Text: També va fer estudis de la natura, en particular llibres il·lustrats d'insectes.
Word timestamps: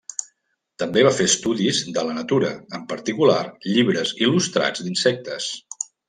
També 0.83 1.01
va 1.07 1.11
fer 1.17 1.25
estudis 1.31 1.81
de 1.97 2.05
la 2.07 2.15
natura, 2.19 2.49
en 2.79 2.87
particular 2.93 3.39
llibres 3.73 4.15
il·lustrats 4.25 4.83
d'insectes. 4.87 5.51